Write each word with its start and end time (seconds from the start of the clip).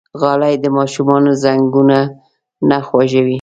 غالۍ 0.21 0.55
د 0.63 0.65
ماشومانو 0.77 1.29
زنګونونه 1.43 1.99
نه 2.69 2.77
خوږوي. 2.87 3.29